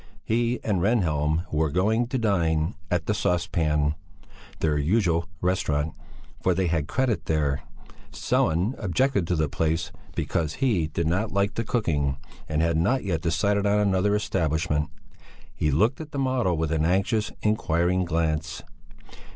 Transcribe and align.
He 0.23 0.59
and 0.63 0.81
Rehnhjelm 0.81 1.45
were 1.51 1.69
going 1.69 2.07
to 2.07 2.17
dine 2.17 2.73
at 2.89 3.05
the 3.05 3.13
"Sauce 3.13 3.45
Pan," 3.45 3.93
their 4.59 4.75
usual 4.79 5.29
restaurant, 5.41 5.93
for 6.41 6.55
they 6.55 6.65
had 6.65 6.87
credit 6.87 7.25
there; 7.25 7.61
Sellén 8.11 8.73
objected 8.83 9.27
to 9.27 9.35
the 9.35 9.47
place 9.47 9.91
because 10.15 10.53
he 10.55 10.87
did 10.87 11.05
not 11.05 11.31
like 11.31 11.53
the 11.53 11.63
cooking, 11.63 12.17
and 12.49 12.63
had 12.63 12.77
not 12.77 13.03
yet 13.03 13.21
decided 13.21 13.67
on 13.67 13.79
another 13.79 14.15
establishment; 14.15 14.89
he 15.53 15.69
looked 15.69 16.01
at 16.01 16.09
the 16.13 16.17
model 16.17 16.57
with 16.57 16.71
an 16.71 16.83
anxious, 16.83 17.31
inquiring 17.43 18.03
glance. 18.03 18.63